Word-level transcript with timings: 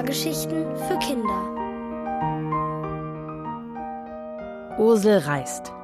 Hörgeschichten 0.00 0.64
für 0.88 0.98
Kinder. 0.98 1.58
Ursel 4.78 5.18
reist 5.18 5.74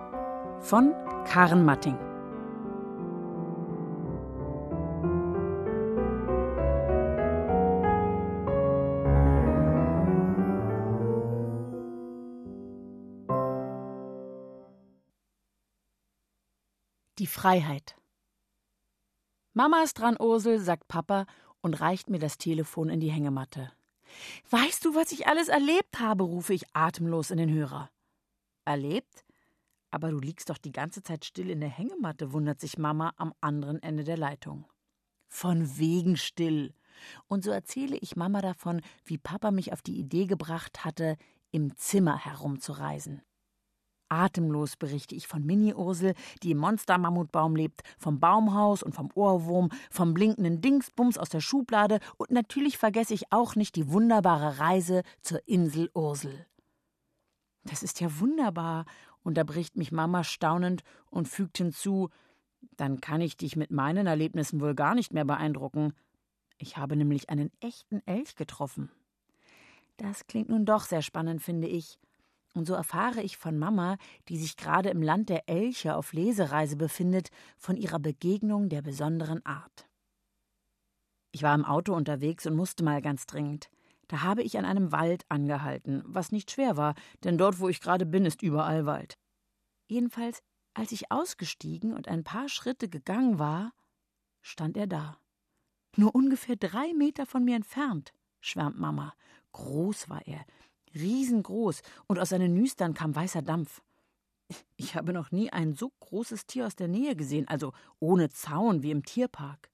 von 0.61 0.95
Karen 1.27 1.67
Matting. 1.67 1.99
Die 17.19 17.27
Freiheit. 17.27 17.97
Mama 19.53 19.83
ist 19.83 20.01
dran, 20.01 20.17
Ursel, 20.19 20.59
sagt 20.59 20.89
Papa 20.89 21.27
und 21.61 21.83
reicht 21.83 22.09
mir 22.09 22.19
das 22.19 22.39
Telefon 22.39 22.89
in 22.89 23.01
die 23.01 23.11
Hängematte. 23.11 23.76
Weißt 24.51 24.85
du, 24.85 24.95
was 24.95 25.13
ich 25.13 25.27
alles 25.27 25.49
erlebt 25.49 26.01
habe? 26.01 26.25
rufe 26.25 26.55
ich 26.55 26.65
atemlos 26.75 27.31
in 27.31 27.39
den 27.39 27.53
Hörer. 27.53 27.91
Erlebt? 28.65 29.25
Aber 29.91 30.11
du 30.11 30.19
liegst 30.19 30.51
doch 30.51 30.59
die 30.59 30.73
ganze 30.73 31.03
Zeit 31.03 31.25
still 31.25 31.51
in 31.51 31.61
der 31.61 31.69
Hängematte, 31.69 32.33
wundert 32.33 32.61
sich 32.61 32.79
Mama 32.79 33.13
am 33.17 33.33
anderen 33.41 33.83
Ende 33.83 34.05
der 34.05 34.17
Leitung. 34.17 34.67
Von 35.29 35.79
wegen 35.79 36.17
still. 36.17 36.75
Und 37.29 37.45
so 37.45 37.51
erzähle 37.51 37.97
ich 37.97 38.17
Mama 38.17 38.41
davon, 38.41 38.81
wie 39.05 39.19
Papa 39.19 39.51
mich 39.51 39.73
auf 39.73 39.83
die 39.83 39.99
Idee 39.99 40.27
gebracht 40.27 40.85
hatte, 40.85 41.17
im 41.51 41.77
Zimmer 41.77 42.25
herumzureisen. 42.25 43.23
Atemlos 44.09 44.77
berichte 44.77 45.15
ich 45.15 45.27
von 45.27 45.45
Mini-Ursel, 45.45 46.15
die 46.43 46.53
im 46.53 46.59
Monster-Mammutbaum 46.59 47.57
lebt, 47.57 47.83
vom 47.99 48.21
Baumhaus 48.21 48.83
und 48.83 48.95
vom 48.95 49.11
Ohrwurm, 49.15 49.71
vom 49.91 50.15
blinkenden 50.15 50.61
Dingsbums 50.61 51.19
aus 51.19 51.29
der 51.29 51.41
Schublade 51.41 52.01
und 52.17 52.31
natürlich 52.31 52.79
vergesse 52.79 53.15
ich 53.15 53.33
auch 53.33 53.57
nicht 53.57 53.77
die 53.77 53.91
wunderbare 53.91 54.59
Reise 54.59 55.03
zur 55.21 55.47
Insel 55.47 55.91
Ursel. 55.95 56.47
Das 57.65 57.83
ist 57.83 58.01
ja 58.01 58.21
wunderbar, 58.21 58.87
unterbricht 59.23 59.77
mich 59.77 59.93
Mama 59.93 60.25
staunend 60.25 60.83
und 61.11 61.29
fügt 61.29 61.59
hinzu, 61.59 62.11
dann 62.77 63.01
kann 63.01 63.21
ich 63.21 63.37
dich 63.37 63.57
mit 63.57 63.71
meinen 63.71 64.07
Erlebnissen 64.07 64.61
wohl 64.61 64.75
gar 64.75 64.95
nicht 64.95 65.13
mehr 65.13 65.25
beeindrucken. 65.25 65.93
Ich 66.59 66.77
habe 66.77 66.97
nämlich 66.97 67.29
einen 67.29 67.51
echten 67.61 68.03
Elch 68.07 68.35
getroffen. 68.37 68.91
Das 69.97 70.27
klingt 70.27 70.49
nun 70.49 70.65
doch 70.65 70.85
sehr 70.85 71.03
spannend, 71.03 71.43
finde 71.43 71.69
ich. 71.69 71.99
Und 72.57 72.65
so 72.65 72.73
erfahre 72.73 73.23
ich 73.23 73.37
von 73.37 73.59
Mama, 73.59 73.99
die 74.29 74.39
sich 74.39 74.57
gerade 74.57 74.89
im 74.89 75.03
Land 75.03 75.29
der 75.29 75.47
Elche 75.47 75.95
auf 75.95 76.15
Lesereise 76.15 76.77
befindet, 76.77 77.29
von 77.59 77.77
ihrer 77.77 77.99
Begegnung 77.99 78.71
der 78.71 78.81
besonderen 78.81 79.45
Art. 79.45 79.87
Ich 81.33 81.43
war 81.43 81.55
im 81.55 81.67
Auto 81.67 81.95
unterwegs 81.95 82.47
und 82.47 82.57
musste 82.57 82.83
mal 82.83 83.03
ganz 83.03 83.27
dringend. 83.27 83.69
Da 84.09 84.23
habe 84.23 84.43
ich 84.43 84.57
an 84.57 84.65
einem 84.65 84.91
Wald 84.91 85.27
angehalten, 85.29 86.03
was 86.07 86.33
nicht 86.33 86.51
schwer 86.51 86.79
war, 86.79 86.95
denn 87.25 87.37
dort, 87.37 87.61
wo 87.61 87.69
ich 87.69 87.83
gerade 87.83 88.07
bin, 88.07 88.25
ist 88.25 88.41
überall 88.41 88.87
Wald. 88.87 89.19
Jedenfalls, 89.87 90.43
als 90.73 90.93
ich 90.93 91.13
ausgestiegen 91.13 91.93
und 91.93 92.09
ein 92.09 92.25
paar 92.25 92.49
Schritte 92.49 92.89
gegangen 92.89 93.39
war, 93.39 93.73
stand 94.41 94.79
er 94.79 94.87
da. 94.87 95.19
Nur 95.97 96.15
ungefähr 96.15 96.57
drei 96.57 96.95
Meter 96.95 97.27
von 97.27 97.45
mir 97.45 97.57
entfernt, 97.57 98.15
schwärmt 98.41 98.79
Mama. 98.79 99.13
Groß 99.53 100.09
war 100.09 100.27
er, 100.27 100.45
riesengroß, 100.97 101.83
und 102.07 102.19
aus 102.19 102.31
seinen 102.31 102.55
Nüstern 102.55 102.95
kam 102.95 103.15
weißer 103.15 103.43
Dampf. 103.43 103.83
Ich 104.77 104.95
habe 104.95 105.13
noch 105.13 105.33
nie 105.33 105.53
ein 105.53 105.75
so 105.75 105.91
großes 106.01 106.47
Tier 106.47 106.67
aus 106.67 106.77
der 106.77 106.89
Nähe 106.89 107.17
gesehen, 107.17 107.49
also 107.49 107.73
ohne 107.99 108.31
Zaun 108.31 108.83
wie 108.83 108.91
im 108.91 109.05
Tierpark. 109.05 109.71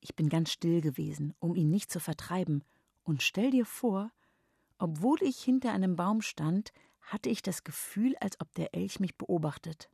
Ich 0.00 0.16
bin 0.16 0.28
ganz 0.28 0.50
still 0.50 0.80
gewesen, 0.80 1.34
um 1.38 1.54
ihn 1.54 1.70
nicht 1.70 1.90
zu 1.90 2.00
vertreiben, 2.00 2.64
und 3.04 3.22
stell 3.22 3.50
dir 3.50 3.66
vor, 3.66 4.10
obwohl 4.78 5.22
ich 5.22 5.42
hinter 5.42 5.72
einem 5.72 5.96
Baum 5.96 6.22
stand, 6.22 6.72
hatte 7.00 7.28
ich 7.28 7.42
das 7.42 7.64
Gefühl, 7.64 8.16
als 8.20 8.40
ob 8.40 8.52
der 8.54 8.74
Elch 8.74 9.00
mich 9.00 9.16
beobachtet. 9.16 9.88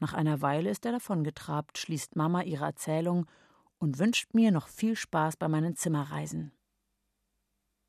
Nach 0.00 0.12
einer 0.12 0.42
Weile 0.42 0.70
ist 0.70 0.84
er 0.84 0.92
davongetrabt, 0.92 1.78
schließt 1.78 2.16
Mama 2.16 2.42
ihre 2.42 2.64
Erzählung 2.64 3.26
und 3.78 3.98
wünscht 3.98 4.34
mir 4.34 4.50
noch 4.50 4.68
viel 4.68 4.96
Spaß 4.96 5.36
bei 5.36 5.48
meinen 5.48 5.76
Zimmerreisen. 5.76 6.52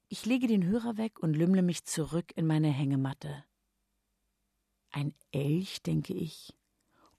Ich 0.10 0.26
lege 0.26 0.48
den 0.48 0.66
Hörer 0.66 0.96
weg 0.96 1.20
und 1.20 1.36
lümmle 1.36 1.62
mich 1.62 1.84
zurück 1.84 2.32
in 2.36 2.48
meine 2.48 2.70
Hängematte. 2.70 3.44
Ein 4.90 5.14
Elch, 5.32 5.84
denke 5.84 6.14
ich, 6.14 6.56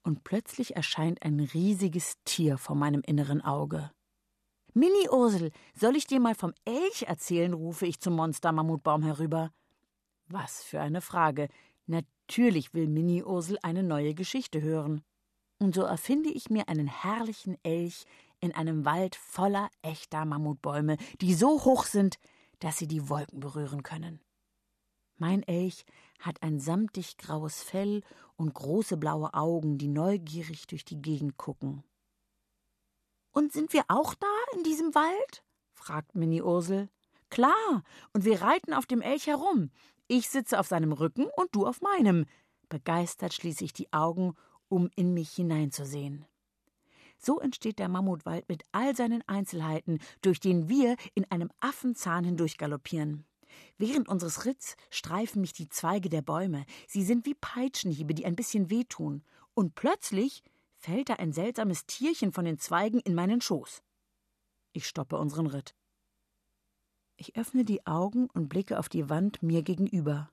und 0.03 0.25
plötzlich 0.25 0.75
erscheint 0.75 1.23
ein 1.23 1.39
riesiges 1.39 2.17
Tier 2.25 2.57
vor 2.57 2.77
meinem 2.77 3.03
inneren 3.03 3.43
Auge. 3.43 3.91
Mini 4.73 5.07
Ursel, 5.11 5.51
soll 5.75 5.97
ich 5.97 6.07
dir 6.07 6.19
mal 6.19 6.35
vom 6.35 6.55
Elch 6.65 7.03
erzählen? 7.03 7.53
rufe 7.53 7.85
ich 7.85 8.01
zum 8.01 8.15
Monster-Mammutbaum 8.15 9.03
herüber. 9.03 9.53
Was 10.29 10.63
für 10.63 10.81
eine 10.81 11.03
Frage. 11.03 11.49
Natürlich 11.87 12.73
will 12.73 12.89
Mini 12.89 13.23
Ursel 13.23 13.59
eine 13.63 13.83
neue 13.83 14.15
Geschichte 14.15 14.63
hören. 14.63 15.03
Und 15.59 15.75
so 15.75 15.83
erfinde 15.83 16.31
ich 16.31 16.49
mir 16.49 16.69
einen 16.69 16.87
herrlichen 16.87 17.63
Elch 17.65 18.05
in 18.41 18.55
einem 18.55 18.87
Wald 18.87 19.15
voller 19.15 19.69
echter 19.83 20.25
Mammutbäume, 20.25 20.97
die 21.21 21.35
so 21.35 21.65
hoch 21.65 21.85
sind, 21.85 22.19
dass 22.61 22.79
sie 22.79 22.89
die 22.89 23.09
Wolken 23.09 23.41
berühren 23.41 23.83
können. 23.83 24.21
Mein 25.17 25.43
Elch 25.43 25.85
hat 26.21 26.43
ein 26.43 26.61
samtig 26.61 27.19
graues 27.19 27.63
Fell 27.63 28.03
und 28.37 28.55
große 28.55 28.97
blaue 28.97 29.35
Augen, 29.35 29.79
die 29.79 29.89
neugierig 29.89 30.67
durch 30.67 30.85
die 30.85 31.03
Gegend 31.03 31.37
gucken. 31.37 31.83
Und 33.33 33.53
sind 33.53 33.73
wir 33.73 33.85
auch 33.89 34.15
da 34.15 34.35
in 34.57 34.65
diesem 34.65 34.95
Wald? 34.95 35.45
fragt 35.73 36.15
Minnie 36.15 36.43
Ursel. 36.43 36.89
Klar, 37.31 37.83
und 38.13 38.25
wir 38.25 38.43
reiten 38.43 38.73
auf 38.73 38.87
dem 38.87 39.03
Elch 39.03 39.27
herum. 39.27 39.71
Ich 40.07 40.29
sitze 40.29 40.59
auf 40.59 40.67
seinem 40.67 40.93
Rücken 40.93 41.27
und 41.37 41.55
du 41.55 41.67
auf 41.67 41.81
meinem. 41.81 42.25
Begeistert 42.69 43.35
schließe 43.35 43.65
ich 43.65 43.73
die 43.73 43.93
Augen, 43.93 44.35
um 44.69 44.89
in 44.97 45.15
mich 45.15 45.31
hineinzusehen. 45.31 46.27
So 47.19 47.41
entsteht 47.41 47.79
der 47.79 47.89
Mammutwald 47.89 48.49
mit 48.49 48.63
all 48.73 48.97
seinen 48.97 49.23
Einzelheiten, 49.29 49.99
durch 50.23 50.41
den 50.41 50.69
wir 50.69 50.97
in 51.15 51.31
einem 51.31 51.51
Affenzahn 51.61 52.25
hindurch 52.25 52.59
galoppieren. 52.59 53.27
Während 53.77 54.09
unseres 54.09 54.45
Ritts 54.45 54.77
streifen 54.91 55.41
mich 55.41 55.53
die 55.53 55.69
Zweige 55.69 56.09
der 56.09 56.23
Bäume. 56.23 56.65
Sie 56.87 57.03
sind 57.03 57.27
wie 57.27 57.35
Peitschenhiebe, 57.35 58.15
die 58.15 58.25
ein 58.25 58.37
bisschen 58.37 58.71
wehtun. 58.71 59.23
Und 59.55 59.75
plötzlich 59.75 60.43
fällt 60.77 61.09
da 61.09 61.15
ein 61.15 61.33
seltsames 61.33 61.87
Tierchen 61.87 62.33
von 62.33 62.45
den 62.45 62.59
Zweigen 62.59 63.01
in 63.01 63.15
meinen 63.15 63.41
Schoß. 63.41 63.83
Ich 64.73 64.87
stoppe 64.87 65.17
unseren 65.17 65.47
Ritt. 65.47 65.75
Ich 67.17 67.37
öffne 67.37 67.65
die 67.65 67.85
Augen 67.85 68.29
und 68.31 68.49
blicke 68.49 68.79
auf 68.79 68.89
die 68.89 69.09
Wand 69.09 69.43
mir 69.43 69.63
gegenüber. 69.63 70.31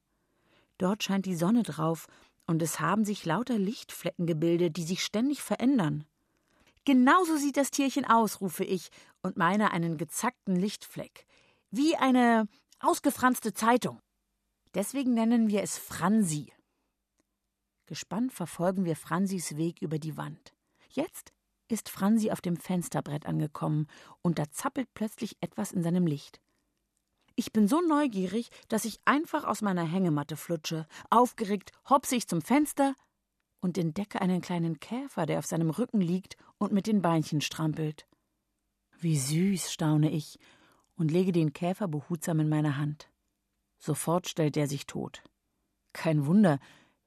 Dort 0.77 1.03
scheint 1.03 1.25
die 1.25 1.35
Sonne 1.35 1.63
drauf, 1.63 2.07
und 2.47 2.61
es 2.61 2.79
haben 2.79 3.05
sich 3.05 3.25
lauter 3.25 3.57
Lichtflecken 3.57 4.27
gebildet, 4.27 4.77
die 4.77 4.83
sich 4.83 5.03
ständig 5.03 5.41
verändern. 5.41 6.05
Genauso 6.85 7.37
sieht 7.37 7.57
das 7.57 7.71
Tierchen 7.71 8.05
aus, 8.05 8.41
rufe 8.41 8.63
ich 8.63 8.89
und 9.23 9.37
meine 9.37 9.71
einen 9.71 9.97
gezackten 9.97 10.55
Lichtfleck. 10.55 11.25
Wie 11.71 11.95
eine 11.95 12.47
ausgefranste 12.79 13.53
Zeitung. 13.53 13.99
Deswegen 14.75 15.13
nennen 15.13 15.49
wir 15.49 15.63
es 15.63 15.77
Fransi. 15.77 16.53
Gespannt 17.87 18.33
verfolgen 18.33 18.85
wir 18.85 18.95
Fransis 18.95 19.57
Weg 19.57 19.81
über 19.81 19.99
die 19.99 20.15
Wand. 20.15 20.53
Jetzt 20.89 21.33
ist 21.67 21.89
Fransi 21.89 22.31
auf 22.31 22.41
dem 22.41 22.57
Fensterbrett 22.57 23.25
angekommen 23.25 23.87
und 24.21 24.37
da 24.37 24.49
zappelt 24.51 24.87
plötzlich 24.93 25.37
etwas 25.41 25.71
in 25.71 25.81
seinem 25.81 26.05
Licht. 26.05 26.39
Ich 27.35 27.51
bin 27.51 27.67
so 27.67 27.81
neugierig, 27.81 28.49
dass 28.69 28.85
ich 28.85 28.99
einfach 29.05 29.43
aus 29.43 29.61
meiner 29.61 29.83
Hängematte 29.83 30.37
flutsche. 30.37 30.87
Aufgeregt 31.09 31.71
hopse 31.89 32.15
ich 32.15 32.27
zum 32.27 32.41
Fenster, 32.41 32.95
und 33.65 33.79
entdecke 33.79 34.21
einen 34.21 34.41
kleinen 34.41 34.79
Käfer, 34.79 35.25
der 35.25 35.39
auf 35.39 35.47
seinem 35.47 35.71
Rücken 35.71 35.99
liegt 35.99 36.37
und 36.59 36.71
mit 36.71 36.85
den 36.85 37.01
Beinchen 37.01 37.41
strampelt. 37.41 38.05
Wie 38.99 39.17
süß, 39.17 39.73
staune 39.73 40.11
ich 40.11 40.37
und 40.95 41.09
lege 41.09 41.31
den 41.31 41.51
Käfer 41.51 41.87
behutsam 41.87 42.39
in 42.41 42.47
meine 42.47 42.77
Hand. 42.77 43.09
Sofort 43.79 44.27
stellt 44.27 44.55
er 44.55 44.67
sich 44.67 44.85
tot. 44.85 45.23
Kein 45.93 46.27
Wunder, 46.27 46.59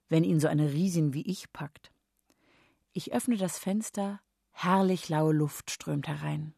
wenn 0.09 0.25
ihn 0.25 0.41
so 0.41 0.49
eine 0.49 0.73
Riesin 0.73 1.15
wie 1.15 1.23
ich 1.31 1.53
packt. 1.53 1.93
Ich 2.93 3.13
öffne 3.13 3.37
das 3.37 3.57
Fenster, 3.57 4.21
herrlich 4.51 5.09
laue 5.09 5.35
Luft 5.35 5.71
strömt 5.71 6.09
herein. 6.09 6.55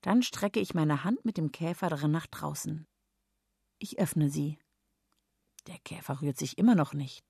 Dann 0.00 0.22
strecke 0.22 0.58
ich 0.58 0.72
meine 0.72 1.04
Hand 1.04 1.26
mit 1.26 1.36
dem 1.36 1.52
Käfer 1.52 1.90
darin 1.90 2.12
nach 2.12 2.26
draußen. 2.26 2.86
Ich 3.78 3.98
öffne 3.98 4.30
sie. 4.30 4.58
Der 5.66 5.78
Käfer 5.80 6.22
rührt 6.22 6.38
sich 6.38 6.56
immer 6.56 6.74
noch 6.74 6.94
nicht. 6.94 7.26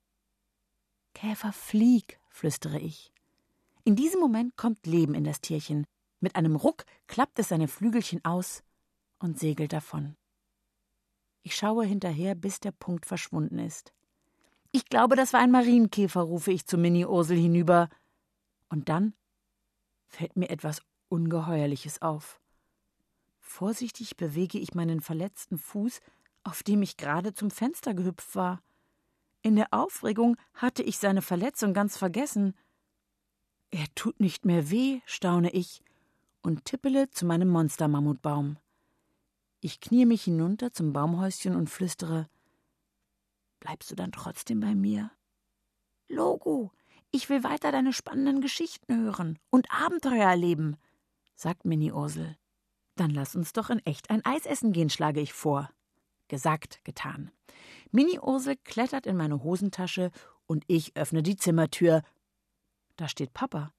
Käfer, 1.15 1.53
flieg, 1.53 2.21
flüstere 2.29 2.79
ich. 2.79 3.13
In 3.85 3.97
diesem 3.97 4.21
Moment 4.21 4.57
kommt 4.57 4.87
Leben 4.87 5.15
in 5.15 5.25
das 5.25 5.41
Tierchen. 5.41 5.87
Mit 6.21 6.37
einem 6.37 6.57
Ruck 6.57 6.85
klappt 7.07 7.39
es 7.39 7.49
seine 7.49 7.69
Flügelchen 7.69 8.25
aus 8.25 8.63
und 9.19 9.39
segelt 9.39 9.73
davon. 9.73 10.17
Ich 11.43 11.55
schaue 11.55 11.85
hinterher, 11.85 12.35
bis 12.35 12.61
der 12.61 12.73
Punkt 12.73 13.07
verschwunden 13.07 13.59
ist. 13.59 13.93
Ich 14.73 14.87
glaube, 14.87 15.15
das 15.15 15.33
war 15.33 15.41
ein 15.41 15.51
Marienkäfer, 15.51 16.23
rufe 16.23 16.51
ich 16.51 16.67
zu 16.67 16.77
Mini 16.79 17.05
Ursel 17.07 17.37
hinüber. 17.37 17.89
Und 18.69 18.89
dann 18.89 19.15
fällt 20.09 20.37
mir 20.37 20.51
etwas 20.51 20.83
Ungeheuerliches 21.09 22.03
auf. 22.03 22.41
Vorsichtig 23.39 24.17
bewege 24.17 24.59
ich 24.59 24.75
meinen 24.75 25.01
verletzten 25.01 25.59
Fuß, 25.59 26.01
auf 26.43 26.63
dem 26.63 26.83
ich 26.83 26.97
gerade 26.97 27.35
zum 27.35 27.51
Fenster 27.51 27.95
gehüpft 27.95 28.35
war. 28.35 28.63
In 29.45 29.57
der 29.57 29.75
Aufregung 29.75 30.39
hatte 30.55 30.83
ich 30.83 30.97
seine 30.97 31.21
Verletzung 31.21 31.75
ganz 31.75 31.99
vergessen. 31.99 32.55
Er 33.71 33.85
tut 33.95 34.19
nicht 34.19 34.47
mehr 34.47 34.71
weh, 34.71 35.03
staune 35.05 35.51
ich 35.51 35.83
und 36.41 36.65
tippele 36.65 37.11
zu 37.11 37.27
meinem 37.27 37.51
Monstermammutbaum. 37.51 38.57
Ich 39.61 39.81
knie 39.81 40.07
mich 40.07 40.25
hinunter 40.25 40.73
zum 40.73 40.95
Baumhäuschen 40.95 41.55
und 41.57 41.69
flüstere: 41.69 42.27
Bleibst 43.61 43.91
du 43.91 43.95
dann 43.95 44.13
trotzdem 44.13 44.61
bei 44.61 44.75
mir? 44.75 45.11
Logo, 46.09 46.73
ich 47.11 47.29
will 47.29 47.45
weiter 47.45 47.71
deine 47.71 47.93
spannenden 47.93 48.41
Geschichten 48.41 48.97
hören 48.97 49.39
und 49.51 49.71
Abenteuer 49.71 50.27
erleben, 50.27 50.79
sagt 51.35 51.67
Mini 51.67 51.93
Ursel. 51.93 52.39
Dann 52.97 53.11
lass 53.11 53.37
uns 53.37 53.53
doch 53.53 53.69
in 53.69 53.81
echt 53.81 54.09
ein 54.09 54.25
Eis 54.25 54.47
essen 54.47 54.73
gehen, 54.73 54.89
schlage 54.89 55.21
ich 55.21 55.35
vor. 55.35 55.69
Gesagt, 56.35 56.81
getan. 56.83 57.31
Mini 57.93 58.19
Ursel 58.19 58.57
klettert 58.57 59.07
in 59.07 59.17
meine 59.17 59.45
Hosentasche 59.45 60.11
und 60.47 60.65
ich 60.67 60.97
öffne 60.97 61.23
die 61.23 61.37
Zimmertür. 61.37 62.03
Da 62.97 63.07
steht 63.07 63.33
Papa. 63.33 63.73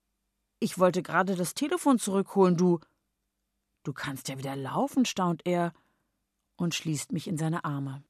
Ich 0.61 0.79
wollte 0.79 1.03
gerade 1.03 1.35
das 1.35 1.53
Telefon 1.53 1.99
zurückholen, 1.99 2.55
du. 2.55 2.79
Du 3.83 3.91
kannst 3.91 4.29
ja 4.29 4.37
wieder 4.37 4.55
laufen, 4.55 5.03
staunt 5.03 5.45
er 5.45 5.73
und 6.55 6.73
schließt 6.73 7.11
mich 7.11 7.27
in 7.27 7.37
seine 7.37 7.65
Arme. 7.65 8.05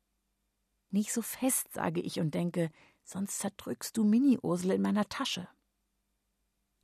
Nicht 0.91 1.11
so 1.11 1.23
fest, 1.23 1.73
sage 1.73 2.01
ich 2.01 2.19
und 2.19 2.35
denke, 2.35 2.69
sonst 3.03 3.39
zerdrückst 3.39 3.97
du 3.97 4.03
Mini-Ursel 4.03 4.73
in 4.73 4.83
meiner 4.83 5.09
Tasche. 5.09 5.47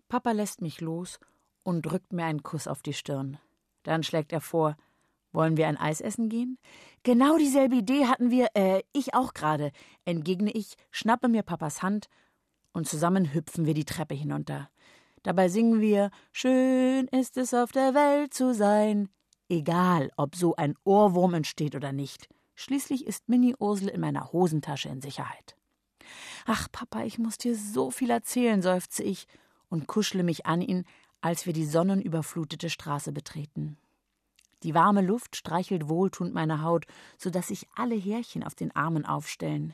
Papa 0.08 0.32
lässt 0.32 0.62
mich 0.62 0.82
los 0.82 1.20
und 1.62 1.84
drückt 1.84 2.12
mir 2.12 2.26
einen 2.26 2.42
Kuss 2.42 2.68
auf 2.68 2.82
die 2.82 2.94
Stirn. 2.94 3.38
Dann 3.84 4.02
schlägt 4.02 4.34
er 4.34 4.42
vor, 4.42 4.78
wollen 5.32 5.58
wir 5.58 5.68
ein 5.68 5.78
Eis 5.78 6.02
essen 6.02 6.30
gehen? 6.30 6.58
Genau 7.04 7.38
dieselbe 7.38 7.76
Idee 7.76 8.06
hatten 8.06 8.32
wir, 8.32 8.50
äh, 8.54 8.82
ich 8.94 9.14
auch 9.14 9.34
gerade, 9.34 9.72
entgegne 10.06 10.52
ich, 10.52 10.76
schnappe 10.92 11.28
mir 11.28 11.44
Papas 11.44 11.82
Hand 11.82 12.08
und 12.74 12.88
zusammen 12.88 13.34
hüpfen 13.34 13.66
wir 13.66 13.74
die 13.74 13.86
Treppe 13.86 14.16
hinunter. 14.16 14.70
Dabei 15.24 15.50
singen 15.50 15.82
wir 15.82 16.10
Schön 16.32 17.08
ist 17.08 17.38
es 17.38 17.54
auf 17.54 17.72
der 17.72 17.94
Welt 17.94 18.34
zu 18.34 18.54
sein. 18.54 19.10
Egal, 19.50 20.12
ob 20.16 20.36
so 20.36 20.56
ein 20.56 20.76
Ohrwurm 20.84 21.34
entsteht 21.34 21.76
oder 21.76 21.92
nicht. 21.92 22.30
Schließlich 22.56 23.06
ist 23.06 23.28
Mini 23.28 23.56
Ursel 23.60 23.90
in 23.90 24.02
meiner 24.02 24.32
Hosentasche 24.32 24.90
in 24.90 25.02
Sicherheit. 25.02 25.56
Ach, 26.46 26.68
Papa, 26.72 27.04
ich 27.04 27.20
muss 27.20 27.38
dir 27.38 27.56
so 27.56 27.92
viel 27.92 28.10
erzählen, 28.10 28.62
seufze 28.62 29.04
ich 29.04 29.28
und 29.70 29.88
kuschle 29.88 30.24
mich 30.24 30.46
an 30.46 30.62
ihn, 30.62 30.86
als 31.22 31.46
wir 31.46 31.54
die 31.54 31.66
sonnenüberflutete 31.66 32.70
Straße 32.70 33.12
betreten. 33.12 33.78
Die 34.64 34.74
warme 34.76 35.02
Luft 35.02 35.36
streichelt 35.36 35.90
wohltuend 35.90 36.34
meine 36.34 36.62
Haut, 36.62 36.86
so 37.18 37.30
dass 37.30 37.48
sich 37.48 37.68
alle 37.76 37.96
Härchen 37.96 38.44
auf 38.44 38.56
den 38.56 38.76
Armen 38.76 39.06
aufstellen. 39.06 39.74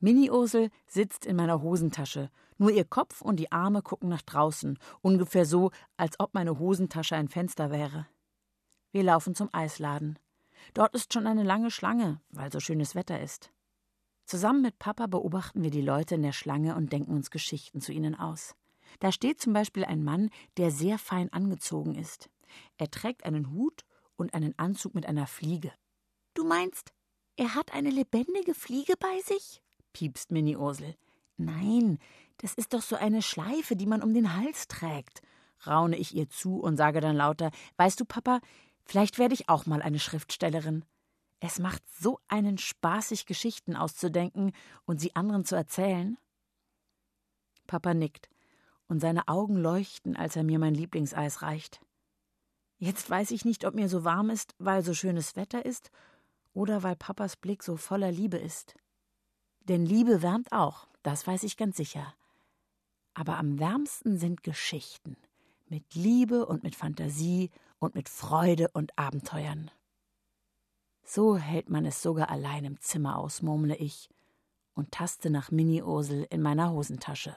Mini-Ursel 0.00 0.70
sitzt 0.86 1.24
in 1.24 1.36
meiner 1.36 1.62
Hosentasche, 1.62 2.30
nur 2.58 2.70
ihr 2.70 2.84
Kopf 2.84 3.22
und 3.22 3.36
die 3.36 3.52
Arme 3.52 3.82
gucken 3.82 4.08
nach 4.08 4.22
draußen, 4.22 4.78
ungefähr 5.00 5.46
so, 5.46 5.70
als 5.96 6.18
ob 6.20 6.34
meine 6.34 6.58
Hosentasche 6.58 7.16
ein 7.16 7.28
Fenster 7.28 7.70
wäre. 7.70 8.06
Wir 8.92 9.02
laufen 9.02 9.34
zum 9.34 9.48
Eisladen. 9.52 10.18
Dort 10.74 10.94
ist 10.94 11.12
schon 11.12 11.26
eine 11.26 11.44
lange 11.44 11.70
Schlange, 11.70 12.20
weil 12.30 12.52
so 12.52 12.60
schönes 12.60 12.94
Wetter 12.94 13.20
ist. 13.20 13.52
Zusammen 14.24 14.62
mit 14.62 14.78
Papa 14.78 15.06
beobachten 15.06 15.62
wir 15.62 15.70
die 15.70 15.82
Leute 15.82 16.16
in 16.16 16.22
der 16.22 16.32
Schlange 16.32 16.74
und 16.74 16.92
denken 16.92 17.12
uns 17.12 17.30
Geschichten 17.30 17.80
zu 17.80 17.92
ihnen 17.92 18.14
aus. 18.14 18.56
Da 18.98 19.12
steht 19.12 19.40
zum 19.40 19.52
Beispiel 19.52 19.84
ein 19.84 20.02
Mann, 20.02 20.30
der 20.56 20.70
sehr 20.70 20.98
fein 20.98 21.32
angezogen 21.32 21.94
ist. 21.94 22.30
Er 22.76 22.90
trägt 22.90 23.24
einen 23.24 23.50
Hut 23.52 23.84
und 24.16 24.34
einen 24.34 24.58
Anzug 24.58 24.94
mit 24.94 25.06
einer 25.06 25.26
Fliege. 25.26 25.72
Du 26.34 26.44
meinst, 26.44 26.92
er 27.36 27.54
hat 27.54 27.72
eine 27.72 27.90
lebendige 27.90 28.54
Fliege 28.54 28.94
bei 28.98 29.20
sich? 29.24 29.62
piepst 29.92 30.30
Mini 30.30 30.56
Ursel. 30.56 30.94
Nein, 31.36 31.98
das 32.38 32.54
ist 32.54 32.72
doch 32.72 32.82
so 32.82 32.96
eine 32.96 33.22
Schleife, 33.22 33.76
die 33.76 33.86
man 33.86 34.02
um 34.02 34.14
den 34.14 34.36
Hals 34.36 34.68
trägt, 34.68 35.22
raune 35.66 35.96
ich 35.96 36.14
ihr 36.14 36.28
zu 36.28 36.60
und 36.60 36.76
sage 36.76 37.00
dann 37.00 37.16
lauter: 37.16 37.50
Weißt 37.76 38.00
du, 38.00 38.04
Papa, 38.04 38.40
vielleicht 38.84 39.18
werde 39.18 39.34
ich 39.34 39.48
auch 39.48 39.66
mal 39.66 39.82
eine 39.82 39.98
Schriftstellerin. 39.98 40.84
Es 41.40 41.58
macht 41.58 41.82
so 41.98 42.18
einen 42.28 42.56
Spaß, 42.56 43.10
sich 43.10 43.26
Geschichten 43.26 43.76
auszudenken 43.76 44.52
und 44.86 45.00
sie 45.00 45.14
anderen 45.14 45.44
zu 45.44 45.54
erzählen. 45.54 46.16
Papa 47.66 47.92
nickt 47.94 48.30
und 48.88 49.00
seine 49.00 49.28
Augen 49.28 49.56
leuchten, 49.56 50.16
als 50.16 50.36
er 50.36 50.44
mir 50.44 50.58
mein 50.58 50.74
Lieblingseis 50.74 51.42
reicht. 51.42 51.80
Jetzt 52.78 53.08
weiß 53.08 53.30
ich 53.30 53.44
nicht, 53.44 53.64
ob 53.64 53.74
mir 53.74 53.88
so 53.88 54.04
warm 54.04 54.30
ist, 54.30 54.54
weil 54.58 54.82
so 54.82 54.92
schönes 54.92 55.36
Wetter 55.36 55.64
ist 55.64 55.90
oder 56.52 56.82
weil 56.82 56.96
Papas 56.96 57.36
Blick 57.36 57.62
so 57.62 57.76
voller 57.76 58.12
Liebe 58.12 58.36
ist. 58.36 58.74
Denn 59.60 59.86
Liebe 59.86 60.22
wärmt 60.22 60.52
auch, 60.52 60.86
das 61.02 61.26
weiß 61.26 61.42
ich 61.42 61.56
ganz 61.56 61.76
sicher. 61.76 62.14
Aber 63.14 63.38
am 63.38 63.58
wärmsten 63.58 64.18
sind 64.18 64.42
Geschichten. 64.42 65.16
Mit 65.68 65.94
Liebe 65.94 66.46
und 66.46 66.62
mit 66.62 66.76
Fantasie 66.76 67.50
und 67.78 67.94
mit 67.94 68.08
Freude 68.08 68.68
und 68.68 68.96
Abenteuern. 68.98 69.70
So 71.02 71.36
hält 71.36 71.70
man 71.70 71.86
es 71.86 72.02
sogar 72.02 72.30
allein 72.30 72.64
im 72.64 72.80
Zimmer 72.80 73.18
aus, 73.18 73.40
murmle 73.40 73.76
ich 73.76 74.08
und 74.74 74.92
taste 74.92 75.30
nach 75.30 75.50
Mini-Ursel 75.50 76.26
in 76.30 76.42
meiner 76.42 76.72
Hosentasche. 76.72 77.36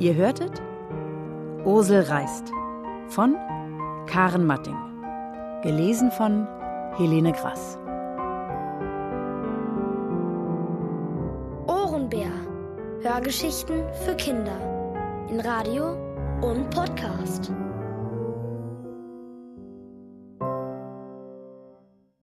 Ihr 0.00 0.14
hörtet 0.14 0.62
Ursel 1.64 2.02
reist 2.02 2.52
von 3.08 3.34
Karen 4.06 4.46
Matting. 4.46 4.76
Gelesen 5.62 6.12
von 6.12 6.46
Helene 6.96 7.32
Grass. 7.32 7.76
Ohrenbär. 11.66 12.30
Hörgeschichten 13.02 13.82
für 14.04 14.14
Kinder. 14.14 15.26
In 15.30 15.40
Radio 15.40 15.96
und 16.42 16.70
Podcast. 16.70 17.52